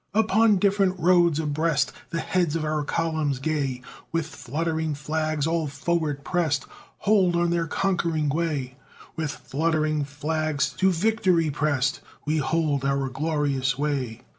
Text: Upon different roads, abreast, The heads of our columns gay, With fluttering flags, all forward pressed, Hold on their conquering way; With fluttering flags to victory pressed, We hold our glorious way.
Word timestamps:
Upon 0.15 0.55
different 0.57 0.97
roads, 0.99 1.37
abreast, 1.39 1.91
The 2.09 2.21
heads 2.21 2.55
of 2.55 2.65
our 2.65 2.83
columns 2.83 3.37
gay, 3.37 3.83
With 4.11 4.25
fluttering 4.25 4.95
flags, 4.95 5.45
all 5.45 5.67
forward 5.67 6.23
pressed, 6.25 6.65
Hold 7.05 7.35
on 7.35 7.51
their 7.51 7.67
conquering 7.67 8.27
way; 8.27 8.77
With 9.15 9.29
fluttering 9.29 10.03
flags 10.05 10.69
to 10.79 10.89
victory 10.89 11.51
pressed, 11.51 12.01
We 12.25 12.37
hold 12.37 12.83
our 12.83 13.09
glorious 13.09 13.77
way. 13.77 14.21